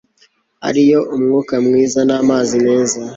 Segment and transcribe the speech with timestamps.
[0.67, 2.99] ariyo umwuka mwiza namazi meza